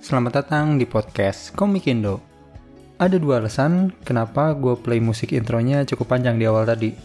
[0.00, 2.24] selamat datang di podcast Komik Indo.
[2.96, 6.96] Ada dua alasan kenapa gue play musik intronya cukup panjang di awal tadi.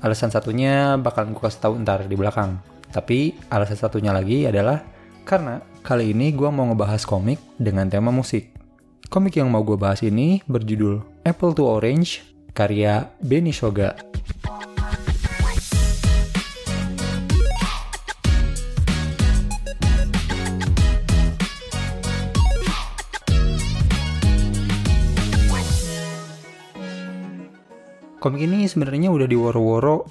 [0.00, 2.56] Alasan satunya bakal gue kasih tahu ntar di belakang.
[2.88, 4.80] Tapi alasan satunya lagi adalah
[5.28, 8.48] karena kali ini gue mau ngebahas komik dengan tema musik.
[9.12, 12.24] Komik yang mau gue bahas ini berjudul Apple to Orange
[12.56, 13.92] karya Benny Shoga.
[28.18, 30.02] Komik ini sebenarnya udah diworo-woro,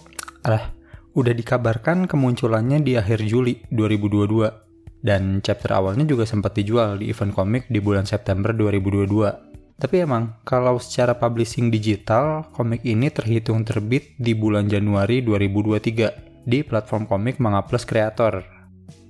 [0.47, 0.72] alah,
[1.11, 5.03] udah dikabarkan kemunculannya di akhir Juli 2022.
[5.03, 9.75] Dan chapter awalnya juga sempat dijual di event komik di bulan September 2022.
[9.75, 16.63] Tapi emang, kalau secara publishing digital, komik ini terhitung terbit di bulan Januari 2023 di
[16.63, 18.39] platform komik Manga Plus Creator.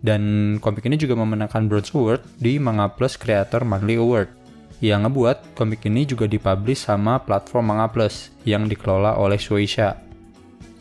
[0.01, 4.46] Dan komik ini juga memenangkan Bronze Award di Manga Plus Creator Monthly Award
[4.83, 9.97] yang ngebuat komik ini juga dipublish sama platform Manga Plus yang dikelola oleh Shueisha.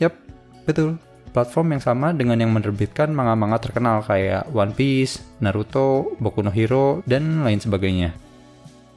[0.00, 0.12] Yap,
[0.68, 1.00] betul.
[1.32, 7.04] Platform yang sama dengan yang menerbitkan manga-manga terkenal kayak One Piece, Naruto, Boku no Hero,
[7.04, 8.16] dan lain sebagainya.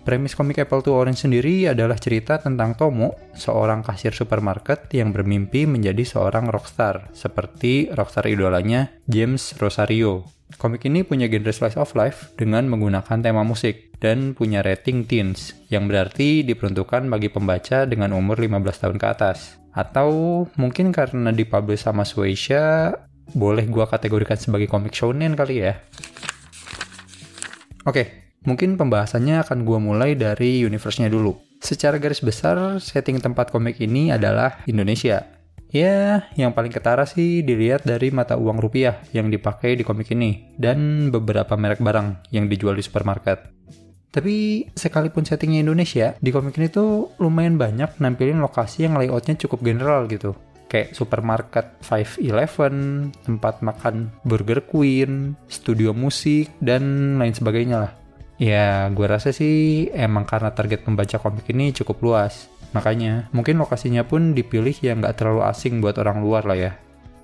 [0.07, 5.67] Premis komik Apple to Orange sendiri adalah cerita tentang Tomo, seorang kasir supermarket yang bermimpi
[5.67, 10.38] menjadi seorang rockstar, seperti rockstar idolanya James Rosario.
[10.57, 15.53] Komik ini punya genre slice of life dengan menggunakan tema musik dan punya rating teens,
[15.69, 19.61] yang berarti diperuntukkan bagi pembaca dengan umur 15 tahun ke atas.
[19.77, 22.97] Atau mungkin karena dipublish sama Shueisha,
[23.37, 25.77] boleh gua kategorikan sebagai komik shonen kali ya.
[27.85, 31.37] Oke, mungkin pembahasannya akan gua mulai dari universe-nya dulu.
[31.61, 35.38] Secara garis besar, setting tempat komik ini adalah Indonesia,
[35.69, 40.57] Ya, yang paling ketara sih dilihat dari mata uang rupiah yang dipakai di komik ini,
[40.57, 43.53] dan beberapa merek barang yang dijual di supermarket.
[44.09, 49.61] Tapi sekalipun settingnya Indonesia, di komik ini tuh lumayan banyak nampilin lokasi yang layoutnya cukup
[49.61, 50.33] general gitu.
[50.65, 52.75] Kayak supermarket 5-Eleven,
[53.21, 57.93] tempat makan Burger Queen, studio musik, dan lain sebagainya lah.
[58.41, 62.49] Ya, gue rasa sih emang karena target pembaca komik ini cukup luas.
[62.71, 66.71] Makanya, mungkin lokasinya pun dipilih yang nggak terlalu asing buat orang luar lah ya.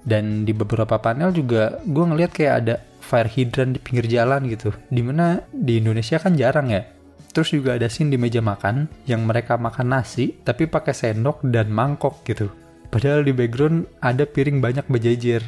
[0.06, 4.74] Dan di beberapa panel juga gue ngeliat kayak ada fire hydrant di pinggir jalan gitu.
[4.90, 6.86] Di mana di Indonesia kan jarang ya.
[7.34, 11.68] Terus juga ada scene di meja makan yang mereka makan nasi tapi pakai sendok dan
[11.68, 12.48] mangkok gitu.
[12.88, 15.44] Padahal di background ada piring banyak berjejer.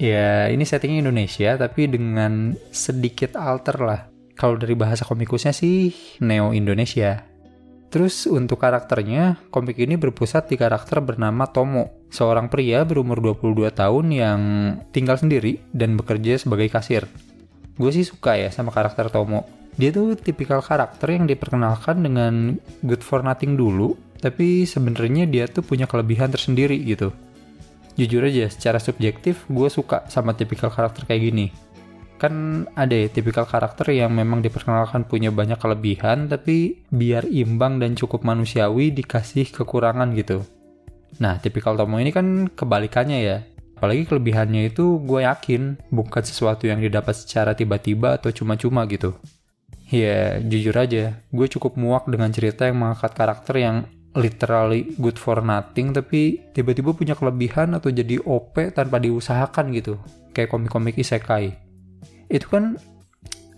[0.00, 4.00] Ya ini settingnya Indonesia tapi dengan sedikit alter lah.
[4.34, 5.92] Kalau dari bahasa komikusnya sih
[6.24, 7.29] Neo Indonesia.
[7.90, 14.06] Terus untuk karakternya, komik ini berpusat di karakter bernama Tomo, seorang pria berumur 22 tahun
[14.14, 14.40] yang
[14.94, 17.10] tinggal sendiri dan bekerja sebagai kasir.
[17.74, 19.42] Gue sih suka ya sama karakter Tomo.
[19.74, 22.54] Dia tuh tipikal karakter yang diperkenalkan dengan
[22.86, 27.10] good for nothing dulu, tapi sebenarnya dia tuh punya kelebihan tersendiri gitu.
[27.98, 31.46] Jujur aja, secara subjektif gue suka sama tipikal karakter kayak gini
[32.20, 37.96] kan ada ya tipikal karakter yang memang diperkenalkan punya banyak kelebihan tapi biar imbang dan
[37.96, 40.44] cukup manusiawi dikasih kekurangan gitu.
[41.16, 43.38] Nah, tipikal Tomo ini kan kebalikannya ya.
[43.80, 49.16] Apalagi kelebihannya itu gue yakin bukan sesuatu yang didapat secara tiba-tiba atau cuma-cuma gitu.
[49.88, 53.76] Ya, jujur aja, gue cukup muak dengan cerita yang mengangkat karakter yang
[54.12, 59.96] literally good for nothing tapi tiba-tiba punya kelebihan atau jadi OP tanpa diusahakan gitu.
[60.36, 61.69] Kayak komik-komik isekai
[62.30, 62.78] itu kan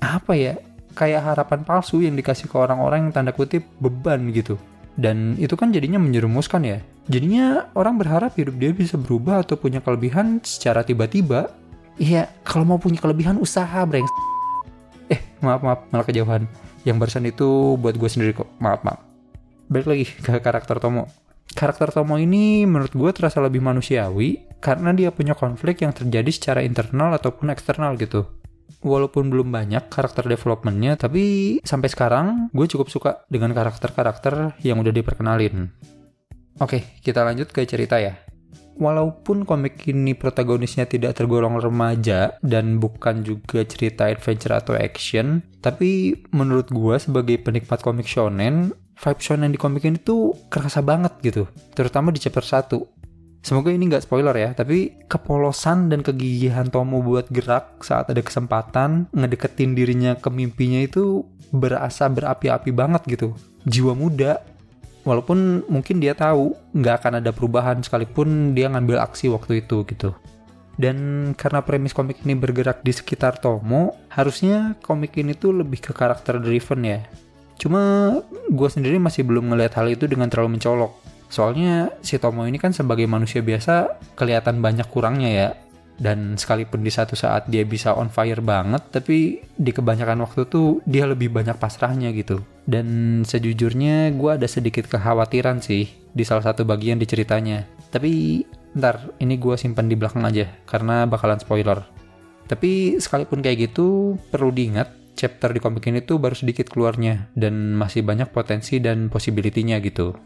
[0.00, 0.54] apa ya
[0.96, 4.56] kayak harapan palsu yang dikasih ke orang-orang yang tanda kutip beban gitu.
[4.92, 6.78] Dan itu kan jadinya menjerumuskan ya.
[7.08, 11.52] Jadinya orang berharap hidup dia bisa berubah atau punya kelebihan secara tiba-tiba.
[12.00, 14.08] Iya kalau mau punya kelebihan usaha breng
[15.12, 16.48] eh maaf maaf malah kejauhan.
[16.88, 18.48] Yang barusan itu buat gue sendiri kok.
[18.58, 19.00] Maaf maaf.
[19.68, 21.08] Balik lagi ke karakter Tomo.
[21.52, 26.60] Karakter Tomo ini menurut gue terasa lebih manusiawi karena dia punya konflik yang terjadi secara
[26.64, 28.24] internal ataupun eksternal gitu
[28.80, 34.94] walaupun belum banyak karakter developmentnya, tapi sampai sekarang gue cukup suka dengan karakter-karakter yang udah
[34.94, 35.68] diperkenalin.
[36.60, 38.16] Oke, kita lanjut ke cerita ya.
[38.72, 46.16] Walaupun komik ini protagonisnya tidak tergolong remaja dan bukan juga cerita adventure atau action, tapi
[46.32, 51.44] menurut gue sebagai penikmat komik shonen, vibe shonen di komik ini tuh kerasa banget gitu,
[51.76, 53.01] terutama di chapter 1
[53.42, 59.10] Semoga ini nggak spoiler ya, tapi kepolosan dan kegigihan Tomo buat gerak saat ada kesempatan
[59.10, 63.34] ngedeketin dirinya ke mimpinya itu berasa berapi-api banget gitu.
[63.66, 64.46] Jiwa muda,
[65.02, 70.14] walaupun mungkin dia tahu nggak akan ada perubahan sekalipun dia ngambil aksi waktu itu gitu.
[70.78, 75.90] Dan karena premis komik ini bergerak di sekitar Tomo, harusnya komik ini tuh lebih ke
[75.90, 77.02] karakter driven ya.
[77.58, 82.60] Cuma gue sendiri masih belum ngeliat hal itu dengan terlalu mencolok Soalnya si Tomo ini
[82.60, 85.50] kan sebagai manusia biasa kelihatan banyak kurangnya ya.
[85.96, 90.82] Dan sekalipun di satu saat dia bisa on fire banget, tapi di kebanyakan waktu tuh
[90.84, 92.42] dia lebih banyak pasrahnya gitu.
[92.68, 97.64] Dan sejujurnya gue ada sedikit kekhawatiran sih di salah satu bagian di ceritanya.
[97.88, 98.42] Tapi
[98.76, 101.86] ntar ini gue simpan di belakang aja karena bakalan spoiler.
[102.50, 107.78] Tapi sekalipun kayak gitu perlu diingat chapter di komik ini tuh baru sedikit keluarnya dan
[107.78, 110.16] masih banyak potensi dan possibility-nya gitu.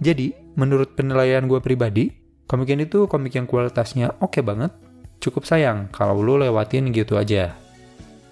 [0.00, 2.08] Jadi, menurut penilaian gue pribadi,
[2.48, 4.72] komik ini tuh komik yang kualitasnya oke okay banget.
[5.20, 7.52] Cukup sayang kalau lu lewatin gitu aja.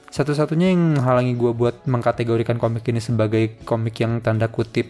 [0.09, 4.88] Satu-satunya yang halangi gue buat mengkategorikan komik ini sebagai komik yang tanda kutip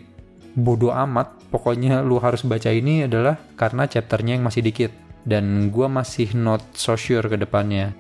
[0.54, 4.94] bodoh amat, pokoknya lu harus baca ini adalah karena chapternya yang masih dikit.
[5.26, 7.90] Dan gue masih not so sure ke depannya.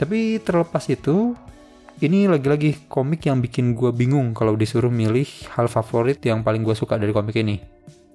[0.00, 1.36] Tapi terlepas itu,
[2.00, 6.74] ini lagi-lagi komik yang bikin gue bingung kalau disuruh milih hal favorit yang paling gue
[6.74, 7.74] suka dari komik ini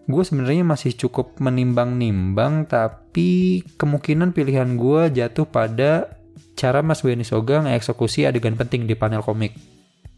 [0.10, 6.18] gue sebenarnya masih cukup menimbang-nimbang tapi kemungkinan pilihan gue jatuh pada
[6.58, 9.54] cara Mas Benny Soga ngeksekusi adegan penting di panel komik.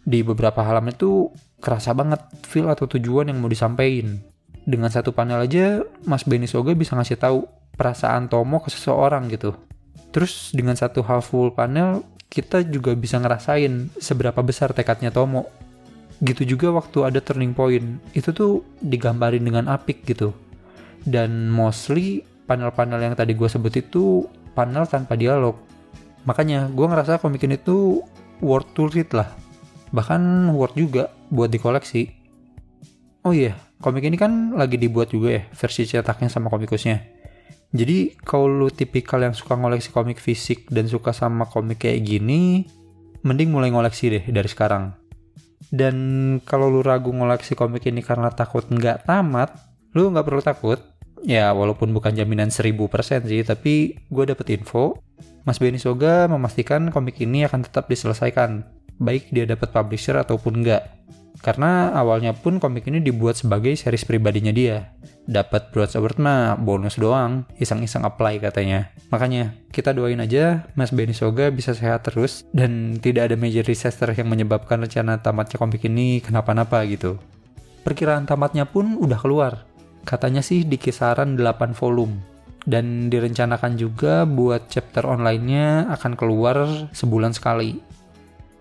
[0.01, 1.29] Di beberapa halaman itu
[1.59, 4.23] kerasa banget feel atau tujuan yang mau disampaikan.
[4.63, 7.43] Dengan satu panel aja Mas Benny Soga bisa ngasih tahu
[7.75, 9.59] perasaan Tomo ke seseorang gitu.
[10.15, 15.51] Terus dengan satu half full panel kita juga bisa ngerasain seberapa besar tekadnya Tomo
[16.21, 17.97] gitu juga waktu ada turning point.
[18.13, 20.31] Itu tuh digambarin dengan apik gitu.
[21.01, 25.57] Dan mostly panel-panel yang tadi gue sebut itu panel tanpa dialog.
[26.29, 28.05] Makanya gue ngerasa komik ini tuh
[28.39, 29.33] worth to read lah.
[29.89, 32.21] Bahkan worth juga buat dikoleksi.
[33.25, 37.01] Oh iya yeah, komik ini kan lagi dibuat juga ya versi cetaknya sama komikusnya.
[37.71, 42.67] Jadi kalau lu tipikal yang suka ngoleksi komik fisik dan suka sama komik kayak gini
[43.23, 45.00] mending mulai ngoleksi deh dari sekarang
[45.71, 45.95] dan
[46.43, 49.55] kalau lu ragu ngoleksi komik ini karena takut nggak tamat,
[49.95, 50.79] lu nggak perlu takut.
[51.23, 54.99] Ya walaupun bukan jaminan 1000% sih, tapi gue dapet info,
[55.47, 58.67] Mas Benny Soga memastikan komik ini akan tetap diselesaikan,
[58.99, 60.83] baik dia dapat publisher ataupun enggak.
[61.41, 64.93] Karena awalnya pun komik ini dibuat sebagai series pribadinya dia.
[65.25, 68.93] Dapat Broads Award mah bonus doang, iseng-iseng apply katanya.
[69.09, 74.13] Makanya kita doain aja Mas Benny Soga bisa sehat terus dan tidak ada major disaster
[74.13, 77.17] yang menyebabkan rencana tamatnya komik ini kenapa-napa gitu.
[77.81, 79.65] Perkiraan tamatnya pun udah keluar.
[80.05, 82.21] Katanya sih di kisaran 8 volume.
[82.61, 87.81] Dan direncanakan juga buat chapter online-nya akan keluar sebulan sekali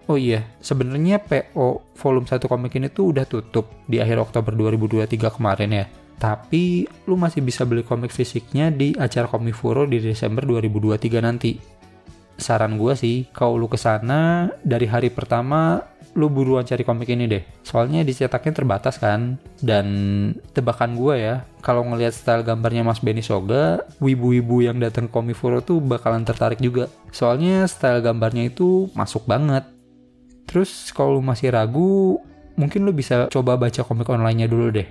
[0.09, 5.37] Oh iya, sebenarnya PO volume 1 komik ini tuh udah tutup di akhir Oktober 2023
[5.37, 5.87] kemarin ya.
[6.21, 11.57] Tapi lu masih bisa beli komik fisiknya di acara Komifuro di Desember 2023 nanti.
[12.37, 15.80] Saran gue sih, kalau lu ke sana dari hari pertama
[16.19, 17.40] lu buruan cari komik ini deh.
[17.62, 19.40] Soalnya dicetaknya terbatas kan.
[19.64, 19.87] Dan
[20.52, 25.64] tebakan gue ya, kalau ngelihat style gambarnya Mas Benny Soga, wibu-wibu yang datang ke Komifuro
[25.64, 26.90] tuh bakalan tertarik juga.
[27.14, 29.80] Soalnya style gambarnya itu masuk banget
[30.50, 32.19] Terus kalau lu masih ragu,
[32.59, 34.88] mungkin lu bisa coba baca komik online-nya dulu deh.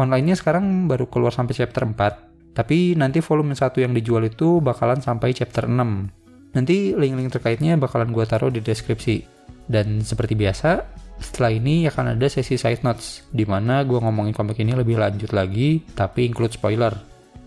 [0.00, 2.56] Online-nya sekarang baru keluar sampai chapter 4.
[2.56, 6.56] Tapi nanti volume 1 yang dijual itu bakalan sampai chapter 6.
[6.56, 9.20] Nanti link-link terkaitnya bakalan gue taruh di deskripsi.
[9.68, 10.80] Dan seperti biasa,
[11.20, 15.36] setelah ini akan ada sesi side notes, di mana gue ngomongin komik ini lebih lanjut
[15.36, 16.96] lagi, tapi include spoiler.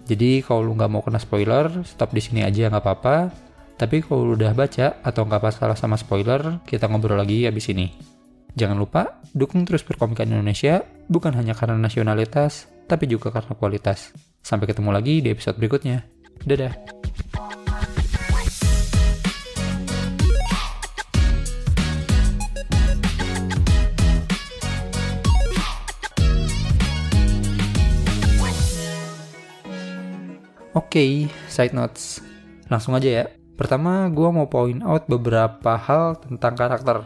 [0.05, 3.17] Jadi kalau lu nggak mau kena spoiler, stop di sini aja nggak apa-apa.
[3.79, 7.88] Tapi kalau udah baca atau nggak pas salah sama spoiler, kita ngobrol lagi abis ini.
[8.51, 14.12] Jangan lupa, dukung terus perkomikan Indonesia, bukan hanya karena nasionalitas, tapi juga karena kualitas.
[14.43, 16.03] Sampai ketemu lagi di episode berikutnya.
[16.43, 16.75] Dadah!
[30.75, 31.12] Oke, okay,
[31.48, 32.19] side notes.
[32.67, 33.38] Langsung aja ya.
[33.59, 37.03] Pertama, gue mau point out beberapa hal tentang karakter.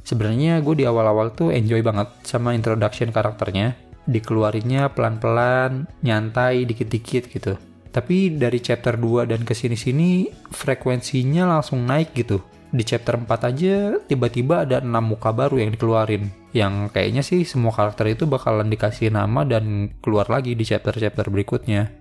[0.00, 3.76] Sebenarnya gue di awal-awal tuh enjoy banget sama introduction karakternya.
[4.08, 7.60] Dikeluarinnya pelan-pelan, nyantai, dikit-dikit gitu.
[7.92, 12.40] Tapi dari chapter 2 dan ke sini-sini, frekuensinya langsung naik gitu.
[12.72, 16.32] Di chapter 4 aja, tiba-tiba ada 6 muka baru yang dikeluarin.
[16.56, 21.99] Yang kayaknya sih semua karakter itu bakalan dikasih nama dan keluar lagi di chapter-chapter berikutnya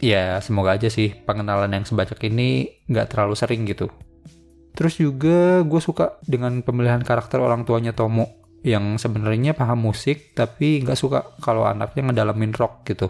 [0.00, 3.88] ya semoga aja sih pengenalan yang sebanyak ini nggak terlalu sering gitu.
[4.76, 10.84] Terus juga gue suka dengan pemilihan karakter orang tuanya Tomo yang sebenarnya paham musik tapi
[10.84, 13.08] nggak suka kalau anaknya ngedalamin rock gitu.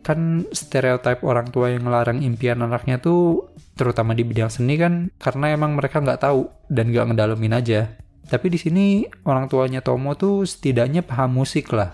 [0.00, 5.52] Kan stereotip orang tua yang ngelarang impian anaknya tuh terutama di bidang seni kan karena
[5.52, 7.80] emang mereka nggak tahu dan nggak ngedalamin aja.
[8.24, 11.92] Tapi di sini orang tuanya Tomo tuh setidaknya paham musik lah.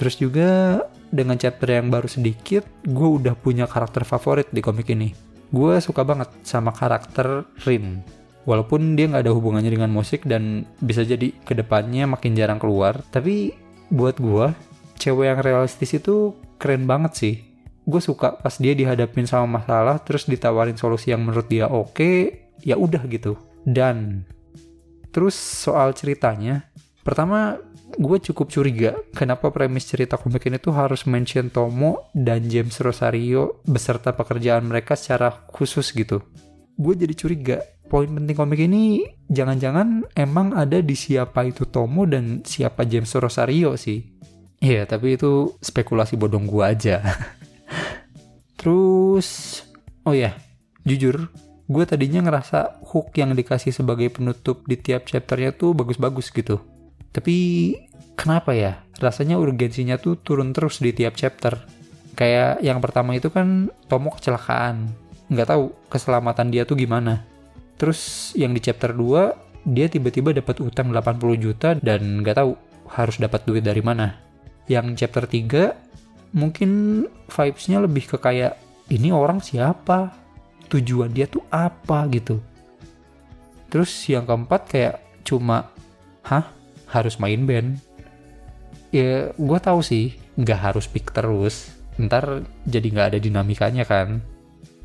[0.00, 0.80] Terus juga
[1.14, 5.14] dengan chapter yang baru sedikit, gue udah punya karakter favorit di komik ini.
[5.54, 8.02] Gue suka banget sama karakter Rin.
[8.44, 13.00] Walaupun dia nggak ada hubungannya dengan musik dan bisa jadi ke depannya makin jarang keluar,
[13.14, 13.54] tapi
[13.94, 14.50] buat gue,
[14.98, 17.34] cewek yang realistis itu keren banget sih.
[17.86, 22.74] Gue suka pas dia dihadapin sama masalah terus ditawarin solusi yang menurut dia oke, ya
[22.74, 23.38] udah gitu.
[23.62, 24.26] Dan
[25.14, 26.68] terus soal ceritanya,
[27.04, 27.60] pertama
[27.94, 33.62] gue cukup curiga kenapa premis cerita komik ini tuh harus mention Tomo dan James Rosario
[33.68, 36.22] beserta pekerjaan mereka secara khusus gitu.
[36.74, 42.42] Gue jadi curiga, poin penting komik ini jangan-jangan emang ada di siapa itu Tomo dan
[42.42, 44.02] siapa James Rosario sih.
[44.58, 47.04] Iya, tapi itu spekulasi bodong gue aja.
[48.58, 49.60] Terus,
[50.08, 50.34] oh ya, yeah,
[50.88, 51.28] jujur,
[51.68, 56.73] gue tadinya ngerasa hook yang dikasih sebagai penutup di tiap chapternya tuh bagus-bagus gitu
[57.14, 57.36] tapi
[58.18, 58.82] kenapa ya?
[58.98, 61.62] Rasanya urgensinya tuh turun terus di tiap chapter.
[62.18, 64.90] Kayak yang pertama itu kan Tomo kecelakaan.
[65.30, 67.22] Nggak tahu keselamatan dia tuh gimana.
[67.78, 72.58] Terus yang di chapter 2 dia tiba-tiba dapat utang 80 juta dan nggak tahu
[72.90, 74.18] harus dapat duit dari mana.
[74.66, 78.58] Yang chapter 3 mungkin vibes-nya lebih ke kayak
[78.90, 80.10] ini orang siapa?
[80.66, 82.42] Tujuan dia tuh apa gitu.
[83.70, 85.70] Terus yang keempat kayak cuma
[86.26, 86.63] hah
[86.94, 87.82] harus main band.
[88.94, 91.74] Ya gue tahu sih nggak harus pick terus.
[91.98, 94.22] Ntar jadi nggak ada dinamikanya kan.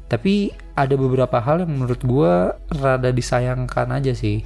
[0.09, 2.33] Tapi ada beberapa hal yang menurut gue
[2.81, 4.41] rada disayangkan aja sih.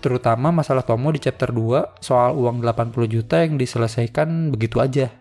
[0.00, 5.12] Terutama masalah Tomo di chapter 2 soal uang 80 juta yang diselesaikan begitu aja.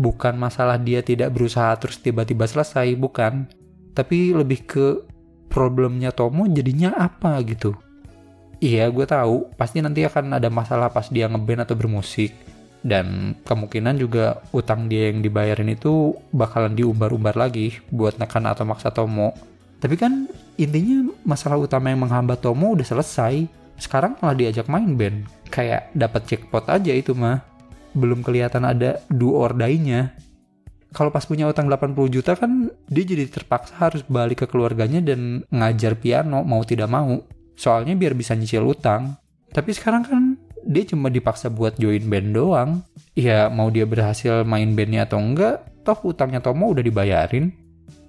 [0.00, 3.44] Bukan masalah dia tidak berusaha terus tiba-tiba selesai bukan.
[3.92, 4.86] Tapi lebih ke
[5.52, 7.89] problemnya Tomo jadinya apa gitu
[8.60, 12.36] Iya, gue tahu pasti nanti akan ada masalah pas dia ngeband atau bermusik.
[12.84, 18.92] Dan kemungkinan juga utang dia yang dibayarin itu bakalan diumbar-umbar lagi buat nekan atau maksa
[18.92, 19.32] Tomo.
[19.80, 20.28] Tapi kan
[20.60, 23.48] intinya masalah utama yang menghambat Tomo udah selesai.
[23.80, 25.24] Sekarang malah diajak main band.
[25.48, 27.40] Kayak dapat jackpot aja itu mah.
[27.96, 30.12] Belum kelihatan ada do or die-nya.
[30.92, 35.48] Kalau pas punya utang 80 juta kan dia jadi terpaksa harus balik ke keluarganya dan
[35.48, 37.24] ngajar piano mau tidak mau
[37.60, 39.20] soalnya biar bisa nyicil utang.
[39.52, 40.22] Tapi sekarang kan
[40.64, 42.70] dia cuma dipaksa buat join band doang.
[43.12, 47.52] Ya mau dia berhasil main bandnya atau enggak, toh utangnya Tomo udah dibayarin.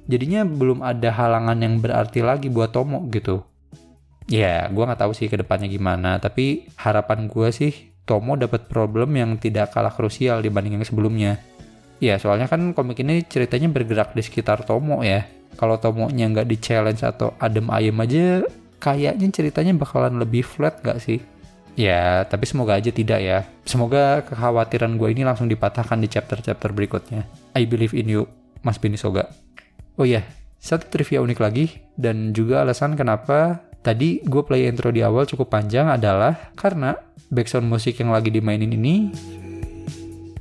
[0.07, 3.43] Jadinya belum ada halangan yang berarti lagi buat Tomo gitu.
[4.31, 6.15] Ya, gue nggak tahu sih ke depannya gimana.
[6.15, 11.41] Tapi harapan gue sih Tomo dapat problem yang tidak kalah krusial dibanding yang sebelumnya.
[11.99, 15.27] Ya, soalnya kan komik ini ceritanya bergerak di sekitar Tomo ya.
[15.59, 18.41] Kalau Tomonya nggak di challenge atau adem ayem aja,
[18.81, 21.21] kayaknya ceritanya bakalan lebih flat gak sih?
[21.79, 23.47] Ya, tapi semoga aja tidak ya.
[23.63, 27.23] Semoga kekhawatiran gue ini langsung dipatahkan di chapter-chapter berikutnya.
[27.55, 28.27] I believe in you,
[28.59, 29.31] Mas Bini Soga.
[29.95, 30.27] Oh iya,
[30.59, 35.47] satu trivia unik lagi, dan juga alasan kenapa tadi gue play intro di awal cukup
[35.47, 36.97] panjang adalah karena
[37.31, 38.95] background musik yang lagi dimainin ini,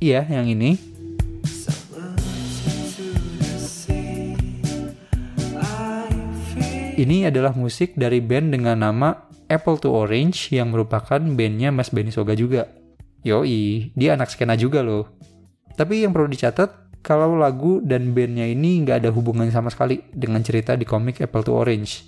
[0.03, 0.75] iya yang ini,
[7.01, 12.13] Ini adalah musik dari band dengan nama Apple to Orange yang merupakan bandnya Mas Benny
[12.13, 12.69] Soga juga.
[13.25, 15.09] Yoi, dia anak skena juga loh.
[15.73, 20.45] Tapi yang perlu dicatat, kalau lagu dan bandnya ini nggak ada hubungan sama sekali dengan
[20.45, 22.05] cerita di komik Apple to Orange.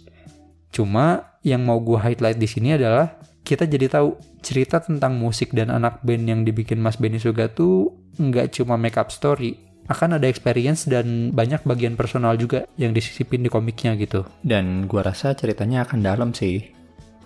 [0.69, 4.13] Cuma yang mau gue highlight di sini adalah kita jadi tahu
[4.45, 9.01] cerita tentang musik dan anak band yang dibikin Mas Benny Soga tuh nggak cuma make
[9.01, 9.57] up story,
[9.89, 14.23] akan ada experience dan banyak bagian personal juga yang disisipin di komiknya gitu.
[14.39, 16.71] Dan gua rasa ceritanya akan dalam sih.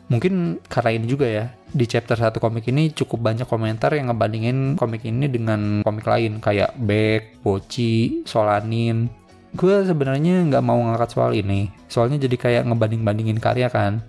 [0.08, 4.80] Mungkin karena ini juga ya, di chapter satu komik ini cukup banyak komentar yang ngebandingin
[4.80, 9.12] komik ini dengan komik lain kayak Beck, Pochi, Solanin.
[9.58, 14.04] gue sebenarnya nggak mau ngangkat soal ini soalnya jadi kayak ngebanding-bandingin karya kan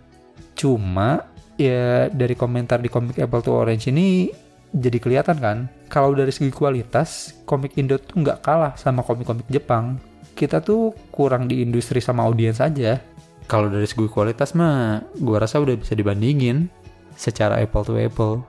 [0.58, 1.24] cuma
[1.56, 4.28] ya dari komentar di komik Apple to Orange ini
[4.74, 5.58] jadi kelihatan kan
[5.88, 9.96] kalau dari segi kualitas komik Indo tuh nggak kalah sama komik-komik Jepang.
[10.38, 13.02] Kita tuh kurang di industri sama audiens saja
[13.48, 16.68] kalau dari segi kualitas mah gue rasa udah bisa dibandingin
[17.16, 18.44] secara apple to apple